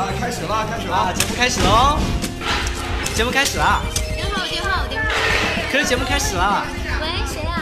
[0.00, 1.98] 啊，开始了，开始了，节目开始喽！
[3.14, 3.82] 节目开始了。
[4.16, 5.08] 电话，电话，电话。
[5.70, 6.64] 可是节目开始了。
[7.02, 7.60] 喂，谁啊？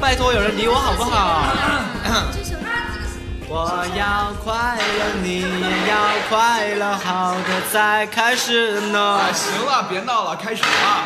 [0.00, 1.44] 拜托，有人理我好不好？
[3.50, 5.94] 我要快乐，你也要
[6.30, 9.20] 快乐，好的在开始呢。
[9.34, 11.04] 行了，别闹了，开始了。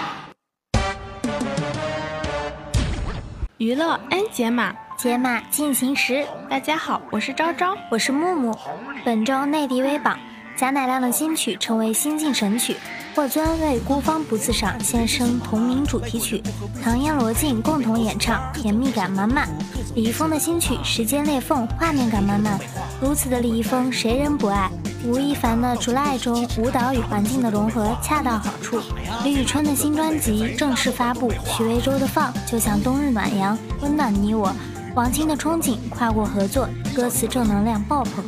[3.56, 6.24] 娱乐 N 解码，解码进行时。
[6.48, 8.56] 大家好，我是昭昭，我是木木。
[9.04, 10.16] 本周内地微榜。
[10.58, 12.76] 贾乃亮的新曲成为新晋神曲，
[13.14, 16.42] 霍尊为《孤芳不自赏》献声同名主题曲，
[16.82, 19.48] 唐嫣、罗晋共同演唱，甜蜜感满满。
[19.94, 22.58] 李易峰的新曲《时间裂缝》画面感满满，
[23.00, 24.68] 如此的李易峰谁人不爱？
[25.04, 28.80] 吴亦凡的《除了爱》中舞蹈与环境的融合恰到好处。
[29.22, 34.52] 李宇春的新专辑正式发布，许魏洲的《放》就像冬日暖阳，温暖你我。
[34.96, 38.24] 王晶的《憧憬》跨过合作，歌词正能量爆棚。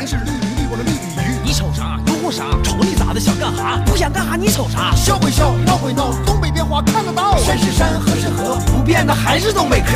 [0.00, 2.00] 还是绿绿绿过的绿鲤鱼，你瞅啥？
[2.06, 2.44] 有我啥？
[2.64, 3.20] 瞅你咋的？
[3.20, 3.78] 想干哈？
[3.84, 4.34] 不想干哈？
[4.34, 4.94] 你瞅啥？
[4.96, 7.36] 笑归笑，闹归闹，东北变化看得到。
[7.36, 9.92] 山是山，河是河，不变的还是东北嗑。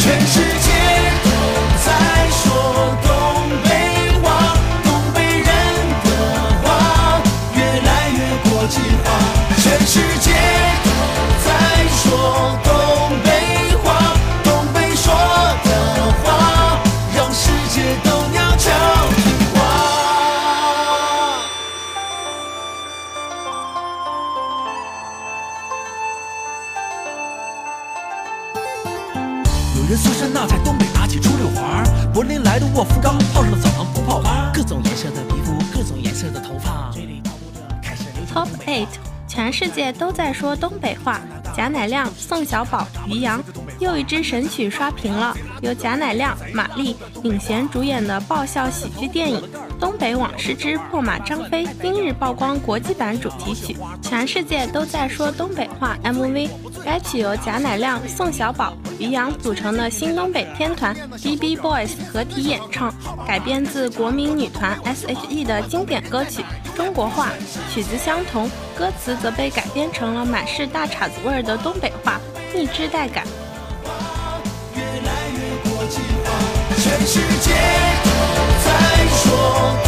[0.00, 0.70] 全世界
[1.24, 1.30] 都
[1.84, 2.17] 在
[39.92, 41.20] 都在说东北话。
[41.56, 43.42] 贾乃亮、宋小宝、于洋，
[43.80, 45.36] 又一支神曲刷屏了。
[45.60, 49.40] 由贾乃亮、马丽领衔主演的爆笑喜剧电影
[49.80, 56.48] 《东北往事之破马张飞》今日曝光国际版主题曲，全世界都在说东北话 MV。
[56.84, 62.94] 该曲由贾乃亮、宋小宝、于洋组成的新东北天团 BB Boys 合体演唱，
[63.26, 66.44] 改编自国民女团 S.H.E 的经典歌曲，
[66.76, 67.30] 中国话，
[67.74, 68.48] 曲子相同，
[68.78, 72.20] 歌词则被改编成了满是大碴子味儿的东北话，
[72.54, 73.26] 蜜汁带感。
[76.76, 77.50] 全世界
[78.04, 78.10] 都
[78.64, 78.70] 在
[79.16, 79.87] 说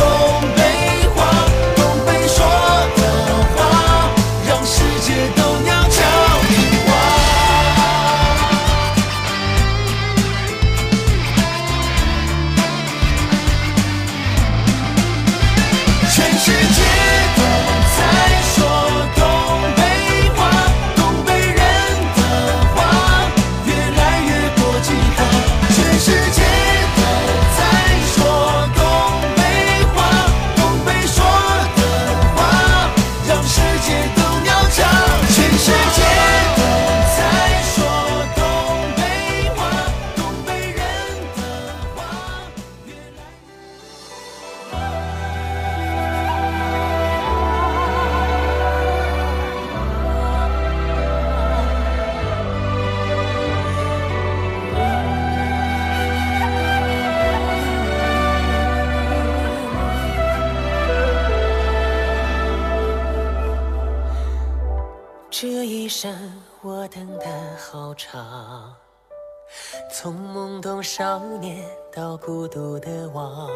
[69.92, 73.48] 从懵懂少年到孤独的王，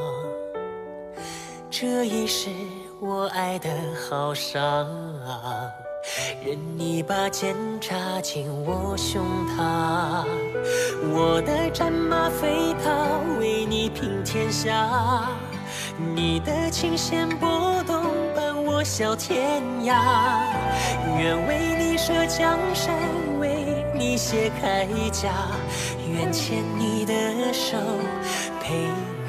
[1.71, 2.51] 这一世
[3.01, 3.71] 我爱的
[4.09, 4.87] 好伤，
[6.45, 9.25] 任你把剑插进我胸
[9.57, 10.25] 膛，
[11.13, 15.29] 我的战马飞逃，为你平天下，
[16.15, 18.05] 你的琴弦拨动，
[18.35, 19.95] 伴我笑天涯，
[21.19, 22.95] 愿为你舍江山。
[24.07, 25.33] 你卸铠甲，
[26.13, 27.15] 愿牵你的
[27.55, 27.79] 手，
[28.61, 28.75] 陪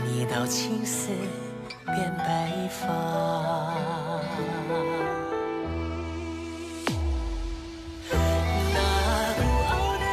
[0.05, 1.11] 你到青丝
[1.85, 2.85] 变白发。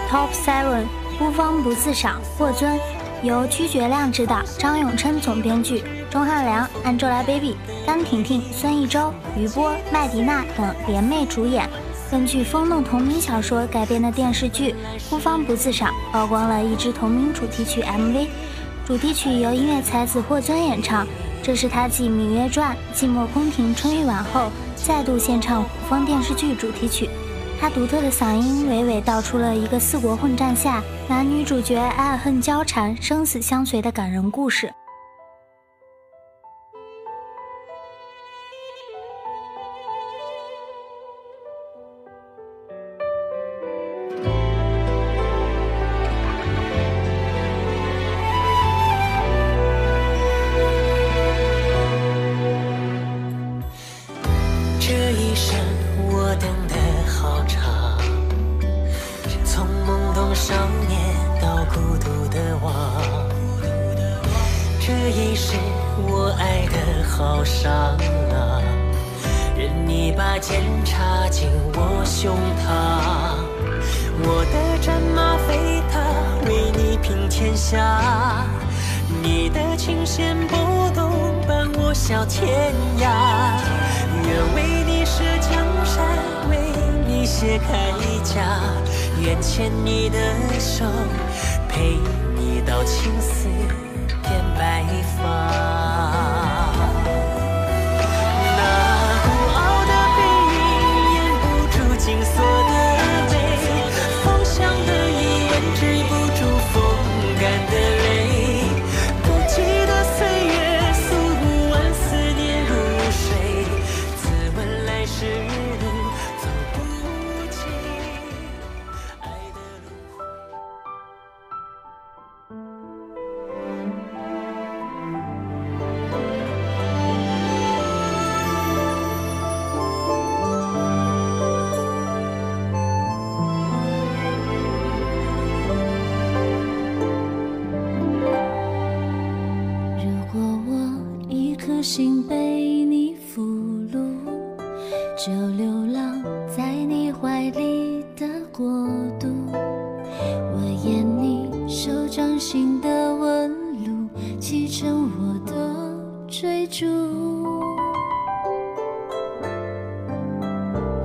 [0.08, 0.84] Top Seven，
[1.18, 2.78] 孤芳不自赏，霍尊。
[3.24, 11.68] 由屈觉亮执导，张永琛总编剧，钟汉良、Angelababy、甘婷婷、孙艺洲、余波、麦迪娜等联袂主演。
[12.12, 14.72] 根据风弄同名小说改编的电视剧
[15.08, 18.28] 《孤芳不自赏》曝光了一支同名主题曲 MV，
[18.84, 21.06] 主题曲由音乐才子霍尊演唱，
[21.42, 27.08] 这是他继《芈月传》《寂寞宫廷春欲晚》后再度献唱古风电视剧主题曲。
[27.58, 34.70] 他独特的嗓音娓娓道出了一个四国混战下男女主角爱恨交缠、生死相随的感人故事。
[60.52, 61.00] 少年
[61.40, 62.70] 到孤独的王，
[64.78, 65.56] 这一世
[65.96, 68.60] 我爱的好伤啊！
[69.56, 72.68] 任你把剑插进我胸膛，
[74.24, 75.98] 我的战马飞踏
[76.46, 78.44] 为你平天下，
[79.22, 81.12] 你的琴弦拨动
[81.48, 83.56] 伴我笑天涯，
[84.22, 86.04] 愿为你舍江山，
[86.50, 86.58] 为
[87.08, 88.60] 你卸铠甲。
[89.24, 90.18] 愿牵你的
[90.58, 90.84] 手，
[91.68, 91.96] 陪
[92.34, 93.48] 你到青丝
[94.20, 94.84] 变白
[95.16, 96.41] 发。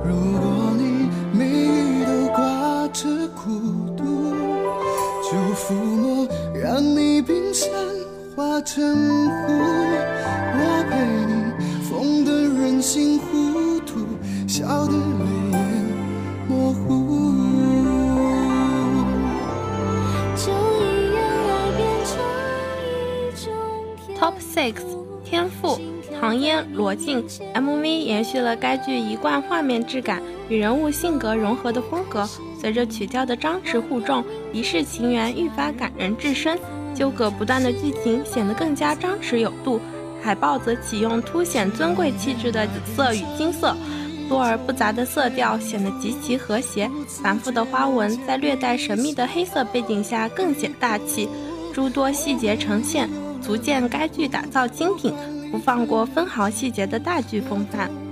[0.08, 3.06] 如果你眉宇都挂着
[3.36, 3.60] 孤
[3.94, 4.32] 独
[5.22, 7.70] 就抚摸让你冰山
[8.34, 8.82] 化成
[9.28, 9.52] 湖
[10.60, 10.96] 我陪
[11.26, 14.06] 你疯的任性糊涂
[14.48, 14.92] 笑的
[26.74, 32.28] 罗晋 MV 延续了该剧一贯画面质感与人物性格融合的风格，
[32.60, 36.58] 随着曲调的张弛互重，一世情缘愈发感人至深，
[36.94, 39.80] 纠葛不断的剧情显得更加张弛有度。
[40.22, 43.76] 海报则启用凸显尊贵气质的紫色与金色，
[44.28, 46.90] 多而不杂的色调显得极其和谐。
[47.22, 51.28] 繁复的花纹在略带神秘的黑色背景下更显大气，
[51.72, 53.08] 诸多细节呈现，
[53.40, 55.14] 足见该剧打造精品。
[55.50, 58.07] 不放过分毫细节的大剧风范。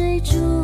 [0.00, 0.59] 追逐。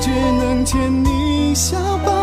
[0.00, 2.19] 却能牵你笑，抱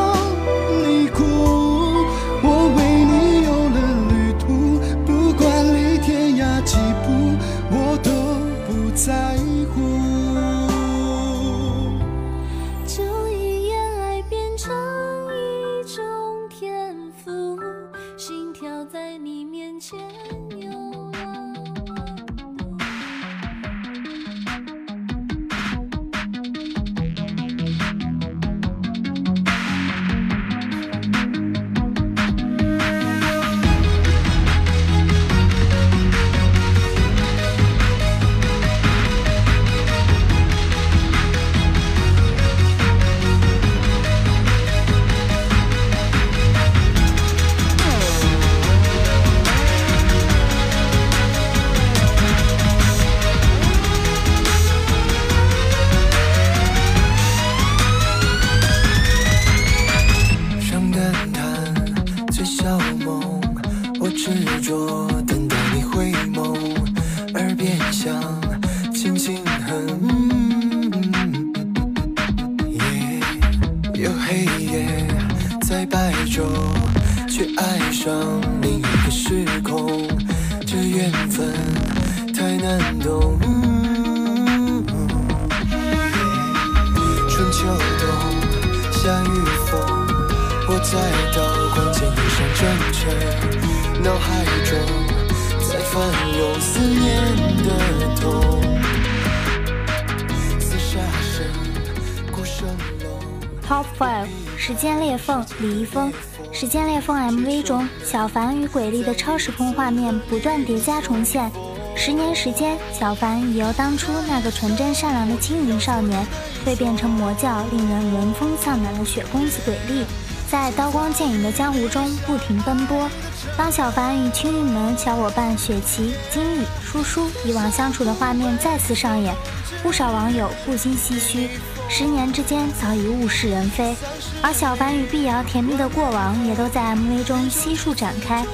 [103.68, 106.10] Top Five 时间裂缝李易峰，
[106.54, 111.52] 时间裂缝 MV 中，小凡与鬼力的超时空画面不断叠加重现。
[111.94, 116.26] 十年时间，小凡已由当初那个纯真善良的青云少年，
[116.66, 120.06] 蜕变成魔教令人闻风丧胆的雪公子鬼力，
[120.50, 123.10] 在刀光剑影的江湖中不停奔波。
[123.58, 129.36] 当小凡与青云门小伙伴雪琪、金宇、叔叔以往相处的画面再次上演，
[129.84, 131.50] 不少网友不禁唏嘘。
[131.89, 133.96] 十年之间早已物是人非，
[134.41, 138.46] 而小凡与碧瑶甜蜜的过往也都在 MV 中悉数展开。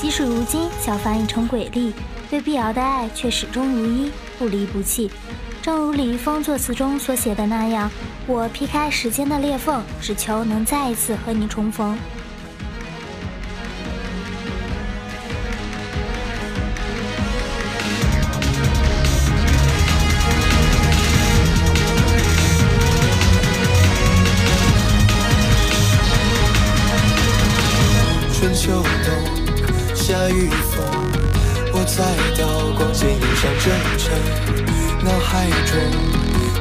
[0.00, 1.94] 即使如今小凡已成鬼力，
[2.30, 5.10] 对碧瑶的爱却始终如一，不离不弃。
[5.62, 7.90] 正如李易峰作词中所写的那样
[8.26, 11.96] ：“我劈开时间的裂缝，只求能再一次和你重逢。”
[28.52, 29.08] 春秋冬，
[29.94, 30.84] 夏与风，
[31.72, 32.04] 我在
[32.36, 32.44] 刀
[32.76, 34.12] 光剑影上征程，
[35.02, 35.70] 脑海中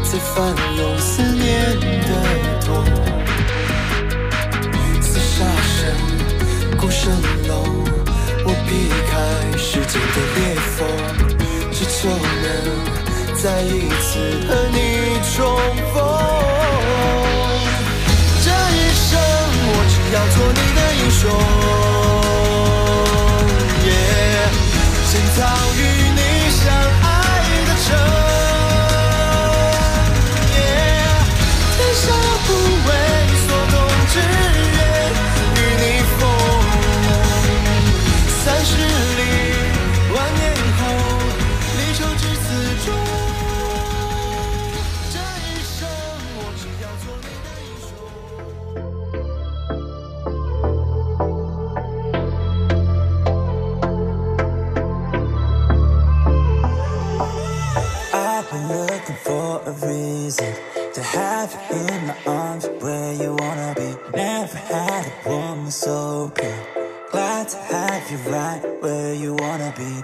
[0.02, 2.12] 在翻涌思念的
[2.62, 2.86] 痛。
[5.02, 5.80] 厮杀声，
[6.78, 7.12] 鼓声
[7.50, 7.52] 隆，
[8.46, 9.12] 我避开
[9.58, 10.40] 时间的裂
[10.78, 10.88] 缝，
[11.74, 12.48] 只求能
[13.36, 14.08] 再一次
[14.48, 15.36] 和你重
[15.94, 17.31] 逢。
[20.14, 21.22] 要做你的英雄。
[23.86, 23.92] 耶，
[25.06, 25.40] 深藏
[25.78, 25.80] 与
[26.16, 26.60] 你相
[27.04, 27.11] 爱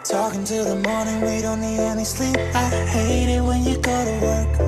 [0.04, 2.38] Talking till the morning, we don't need any sleep.
[2.54, 4.60] I hate it when you go to work.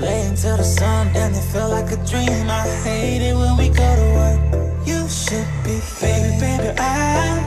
[0.00, 2.48] Laying till the sun and it feel like a dream.
[2.48, 4.86] I hate it when we go to work.
[4.86, 7.42] You should be, baby, baby, I'm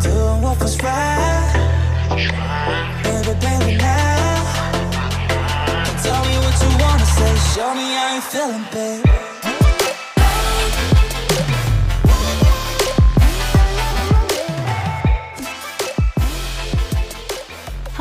[0.00, 1.62] doing what was right.
[3.02, 4.44] Baby, baby, now
[6.02, 9.31] Tell me what you wanna say Show me how you feeling, babe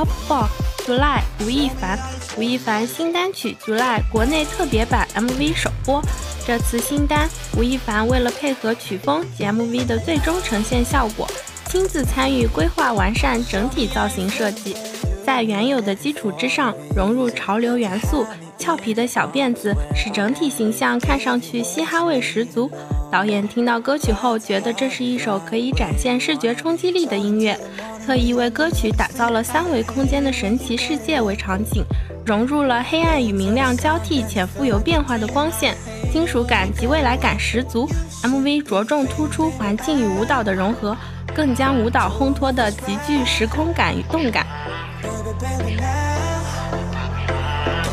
[0.02, 0.48] Top Four
[0.84, 2.00] July 吴亦凡，
[2.36, 6.02] 吴亦凡新单曲 July 国内特别版 MV 首播。
[6.44, 11.30] 这次新单，吴亦凡为了配合曲风及 MV 的最终呈现效果，
[11.68, 14.76] 亲自参与规划完善整体造型设计，
[15.24, 18.26] 在原有的基础之上融入潮流元素。
[18.58, 22.72] 俏皮的小辫子使整体形象看上去嘻哈味十足。
[23.12, 27.60] 导演听到歌曲后，觉得这是一首可以展现视觉冲击力的音乐，
[28.06, 31.84] 特意为歌曲打造了三维空间的神奇世界为场景，
[32.26, 35.76] 融入了黑暗与明亮交替且富有变化的光线，
[36.12, 37.86] 金属感及未来感十足。
[38.24, 40.96] MV 着重突出环境与舞蹈的融合，
[41.36, 44.48] 更将舞蹈烘托的极具时空感与动感。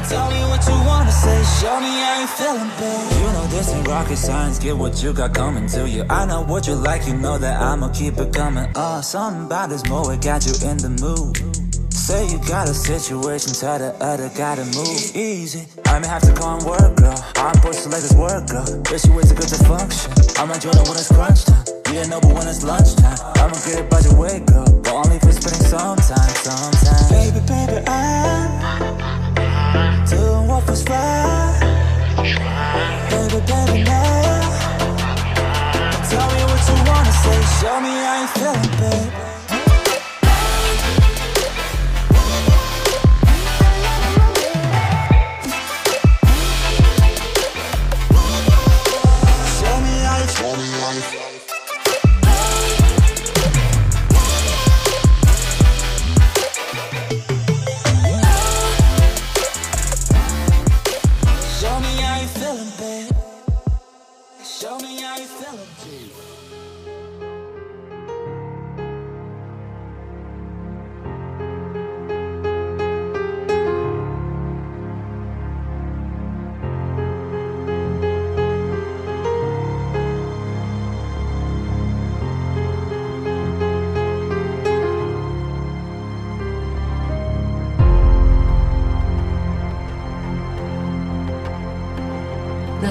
[0.08, 3.12] Tell me what you wanna say, show me how you feeling, babe.
[3.20, 6.04] You know this ain't rocket science, get what you got coming to you.
[6.08, 8.70] I know what you like, you know that I'ma keep it coming.
[8.74, 11.36] Uh, something about this moment got you in the mood.
[11.92, 15.68] Say you got a situation, tell the other to move easy.
[15.84, 17.18] I may have to go and work, girl.
[17.36, 18.64] I'm pushed to let this work, girl.
[18.88, 20.08] This you way too good to function.
[20.40, 21.64] I'm enjoying when it's crunch time.
[21.92, 24.68] Yeah, know, but when it's lunchtime, I'ma get it by your way, girl.
[24.80, 27.08] But only for spending some time, some time.
[27.08, 27.77] Baby, baby,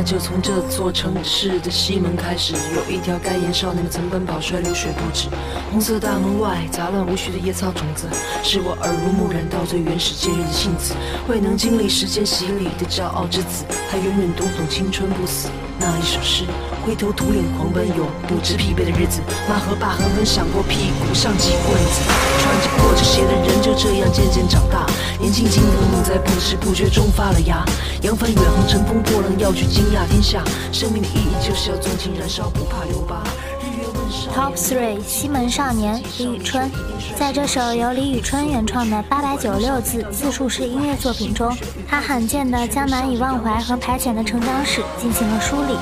[0.08, 5.28] 就从这座城市的西门开始，有一条该沿少年们曾奔跑摔流血不止。
[5.70, 8.08] 红色大门外杂乱无序的野草种子，
[8.42, 10.94] 是我耳濡目染到最原始坚韧的性子。
[11.28, 15.50] 未能经历时间洗礼的骄傲之子，他永远读懂青春不死
[15.88, 16.44] 那一首诗。
[16.86, 19.22] 灰头土脸狂奔，有不知疲惫的日子。
[19.48, 22.02] 妈和爸狠狠闪过屁股上几棍子，
[22.40, 24.86] 穿着破着鞋的人就这样渐渐长大。
[25.18, 27.64] 年轻轻的梦在不知不觉中发了芽。
[28.02, 30.44] 扬帆远航，乘风破浪，要去惊讶天下。
[30.74, 33.24] 生命的意义就是要纵情燃烧，不怕留疤。
[34.38, 36.70] Top Three 西门少年李宇春，
[37.18, 41.52] 在这首由李宇春原创的八百九十六字自述式音乐作品中，
[41.88, 45.76] 他罕见地将难以忘怀和排遣的成长史进行了梳理，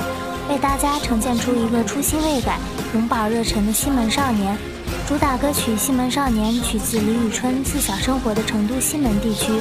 [0.48, 2.58] 为大家呈现出一个初心未改、
[2.94, 4.58] 永葆热忱的西门少年。
[5.06, 9.52] 主打歌曲《西门少年》取自李宇春自小生活的成都西门地区，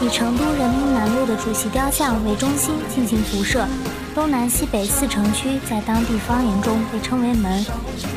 [0.00, 3.66] 以成都人民南路的主席雕像为中心进行辐射。
[4.16, 7.66] 东南西北四城区在当地方言中被称为“门”。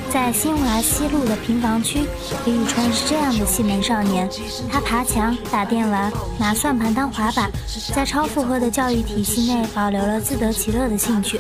[0.09, 2.05] 在新华西路的平房区，
[2.45, 4.29] 李宇春是这样的西门少年：
[4.71, 6.09] 他爬墙、打电玩、
[6.39, 7.51] 拿算盘当滑板，
[7.93, 11.37] 在超负荷的教育体系内保留了自得其乐的兴趣。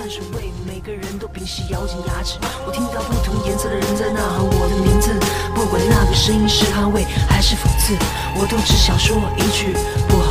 [0.67, 5.13] 每个人都屏息咬紧牙齿，我听到不同颜色的人在呐喊我的名字，
[5.55, 7.95] 不管那个声音是捍卫还是讽刺，
[8.35, 9.71] 我都只想说一句
[10.09, 10.28] 不好。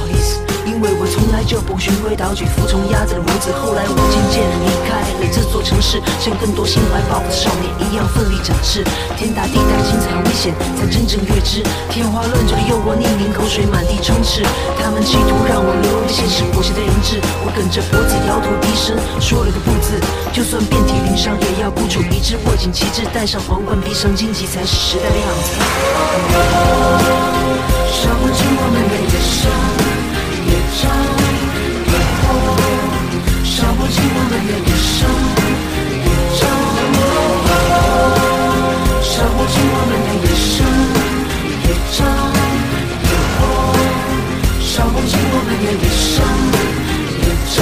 [1.49, 3.49] 就不循规蹈矩，服从鸭子的模子。
[3.57, 8.85] 后来我渐渐离开了这座城市，像更多心怀抱负的少年一样奋力展翅。
[9.17, 11.65] 天大地大精彩危险，才真正略知。
[11.89, 14.45] 天花乱坠的诱惑，匿名口水满地充斥。
[14.77, 19.97] 他们企图让我流于现实妥协的人质，我梗着脖子摇头低声说了个不字。
[20.37, 25.57] 就算遍体鳞伤，也要孤注一掷，握紧旗帜，戴上皇冠，披上荆棘，才是时代的样子。
[27.89, 29.49] 伤尽我们的野生。
[30.49, 31.18] 越长
[34.49, 35.09] 一生
[36.05, 36.09] 一
[36.39, 36.49] 章，
[39.03, 40.57] 烧不尽我们的一生
[41.65, 41.99] 一章
[43.05, 43.41] 的火，
[44.61, 46.15] 烧不尽我们的一生
[47.19, 47.21] 一
[47.55, 47.57] 章。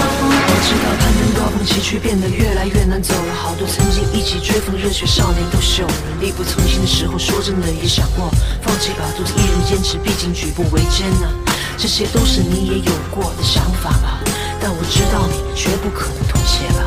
[0.48, 5.92] 我知道攀登高峰崎岖变得越来越难走了，好多曾经一起追风的热血少年都朽了。
[6.20, 8.30] 力不从心的时候，说真的也想过
[8.62, 11.32] 放弃吧，独自一人坚持，毕竟举步维艰呐。
[11.76, 14.20] 这些都是你也有过的想法吧，
[14.66, 16.82] 但我知道你绝不可能妥协吧。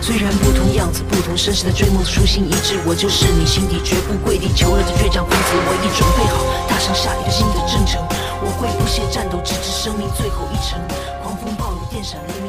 [0.00, 5.50] 虽然不同样子、不同身世的追梦初心一致，我就是你心底绝不跪地求饶的倔强分子。
[5.66, 6.38] 我已准备好
[6.70, 7.98] 踏上下一个新的征程，
[8.38, 10.78] 我会不懈战斗，直至生命最后一程。
[11.24, 12.43] 狂风暴雨、电闪雷鸣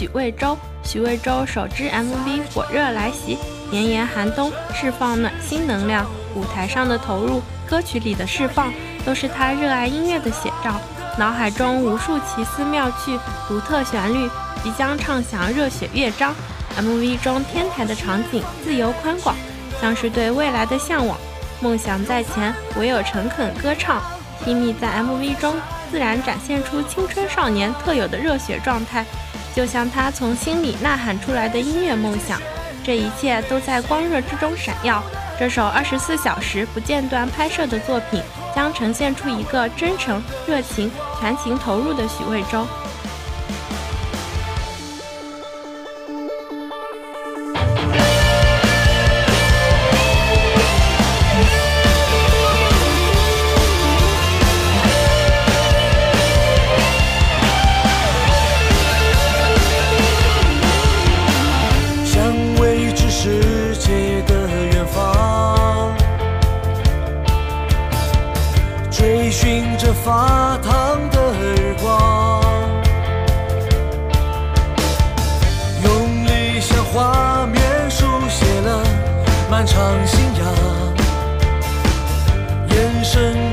[0.00, 3.36] 许魏洲，许魏洲首支 MV 火热来袭，
[3.70, 8.72] 炎炎寒冬释放暖心能量，舞台上的投入，歌曲里的释放，
[9.04, 10.80] 都是他热爱音乐的写照。
[11.18, 14.26] 脑海中无数奇思妙趣、独特旋律，
[14.64, 16.34] 即将唱响热血乐章。
[16.78, 19.36] MV 中天台的场景自由宽广，
[19.82, 21.18] 像是对未来的向往。
[21.60, 24.00] 梦想在前，唯有诚恳歌唱。
[24.46, 25.54] Timi 在 MV 中
[25.90, 29.04] 自然展现出青春少年特有的热血状态，
[29.54, 32.40] 就像他从心里呐喊出来的音乐梦想。
[32.82, 35.02] 这一切都在光热之中闪耀。
[35.38, 38.22] 这首二十四小时不间断拍摄的作品，
[38.54, 42.66] 将呈现出一个真诚、热情、全情投入的许魏洲。
[79.60, 80.46] 漫长信仰，
[82.70, 83.49] 眼神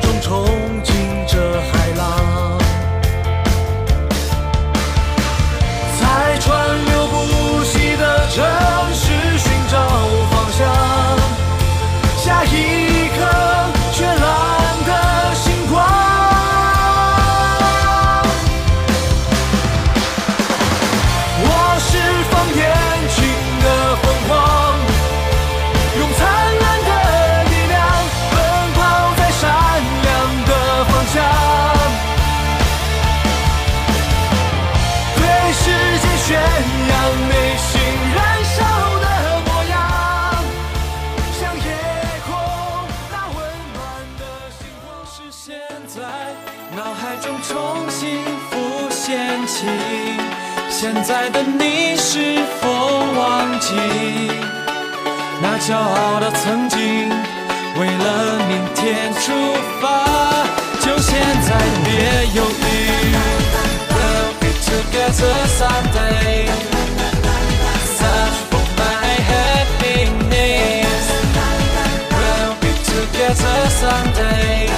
[46.78, 49.66] 脑海中重新浮现起，
[50.70, 52.70] 现在的你是否
[53.18, 53.74] 忘记
[55.42, 57.10] 那骄傲的曾经？
[57.80, 59.34] 为了明天出
[59.82, 60.46] 发，
[60.80, 62.62] 就现在，别犹豫。
[63.90, 66.46] We'll be together someday.
[67.98, 71.08] Search for my happiness.
[72.12, 74.70] We'll be together someday.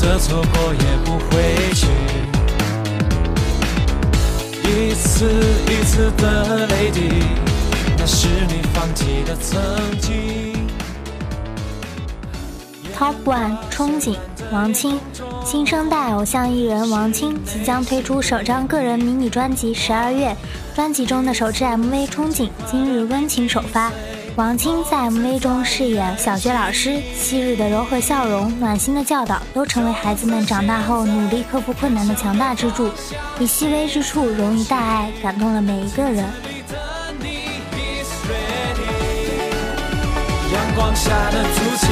[0.00, 1.88] 择错过也不回去。
[4.62, 5.24] 一次
[5.66, 7.00] 一次的泪滴，
[7.98, 9.60] 那是你放弃的曾
[9.98, 10.54] 经。
[12.96, 14.16] Top One 憧憬
[14.52, 15.00] 王青，
[15.44, 20.28] 新生代偶像艺人王青即将推出首张个人迷你专辑《十二月》，
[20.76, 23.90] 专辑中的首支 MV《憧憬》今日温情首发。
[24.38, 32.88] 王清在 MV 中饰演小学老师，昔日的柔和笑容、暖心的教导，都成为孩子们长大后努力克服困难的强大支柱。
[33.40, 36.18] 以细微之处容易大爱，感动了每一个人。
[40.52, 41.88] 阳光下的足迹，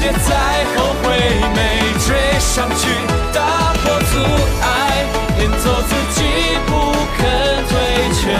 [0.00, 1.14] 别再后悔
[1.54, 2.88] 没追上去，
[3.32, 4.18] 打破阻
[4.60, 5.06] 碍，
[5.38, 6.24] 演奏自己
[6.66, 6.72] 不
[7.16, 7.22] 肯
[7.68, 7.78] 退
[8.12, 8.34] 却，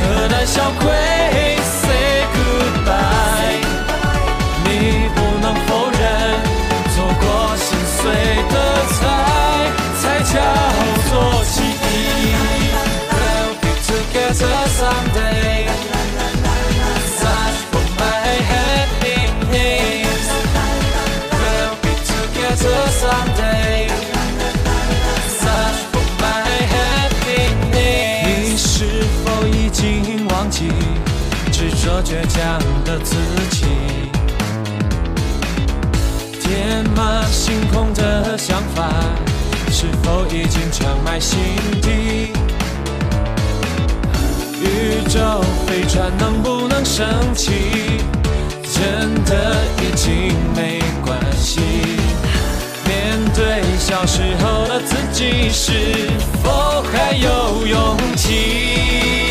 [0.00, 0.88] 和胆小鬼
[32.08, 33.16] 倔强的自
[33.50, 33.66] 己？
[36.40, 38.88] 天马行空的想法，
[39.70, 41.38] 是否已经长埋心
[41.82, 42.32] 底？
[44.62, 47.52] 宇宙飞船能不能升起？
[48.62, 51.60] 真的已经没关系。
[52.86, 56.08] 面对小时候的自己，是
[56.42, 59.27] 否还有勇气？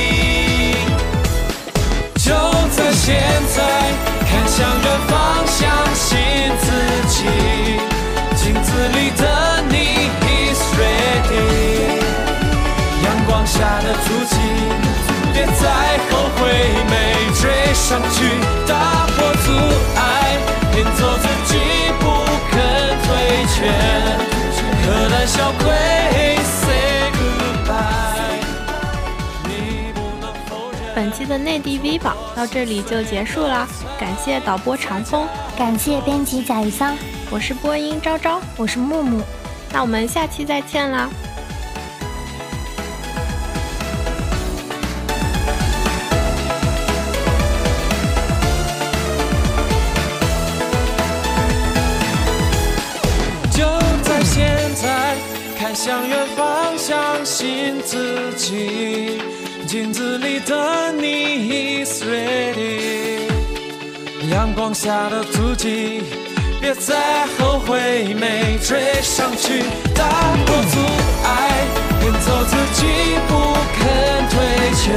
[17.87, 18.25] 上去，
[18.67, 19.53] 打破阻
[19.95, 20.35] 碍，
[20.73, 21.57] 拼凑自己，
[22.01, 22.05] 不
[22.51, 22.59] 肯
[23.01, 23.07] 退
[23.55, 23.71] 却，
[24.83, 25.65] 可胆小鬼
[26.43, 28.43] ，say goodbye。
[29.45, 30.81] 你不能否认。
[30.93, 33.65] 本期的内地 V 榜到这里就结束啦，
[33.97, 35.25] 感谢导播长风，
[35.57, 36.93] 感谢编辑贾雨桑，
[37.29, 39.21] 我是播音昭昭，我是木木，
[39.71, 41.07] 那我们下期再见啦。
[55.79, 59.21] 向远方，相信自己。
[59.67, 63.29] 镜子里的你 is ready，
[64.31, 66.01] 阳光下的足迹，
[66.59, 69.61] 别再后悔没追上去，
[69.93, 70.03] 打
[70.47, 70.79] 破阻
[71.23, 71.63] 碍，
[72.01, 72.87] 拼凑自己，
[73.27, 73.37] 不
[73.77, 74.35] 肯退
[74.81, 74.91] 却，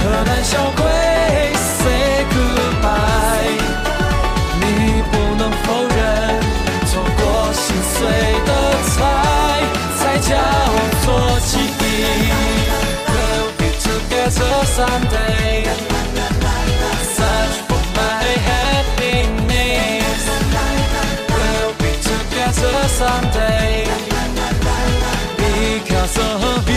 [0.00, 0.86] 可胆小鬼
[1.56, 3.58] say goodbye，
[4.60, 5.98] 你不能否认，
[6.86, 8.06] 错过心碎
[8.46, 8.50] 的
[8.94, 9.02] 彩，
[10.28, 10.34] 叫
[11.04, 11.82] 做记忆。
[13.12, 15.64] We'll be together someday.
[17.16, 20.22] Search for my happiness.
[21.28, 23.86] We'll be together someday.
[25.36, 26.75] Because of you.